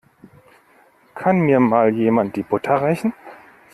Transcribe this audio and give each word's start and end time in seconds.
Kann 1.13 1.41
mir 1.41 1.59
Mal 1.59 1.93
jemand 1.93 2.35
die 2.35 2.41
Butter 2.41 2.77
reichen? 2.81 3.13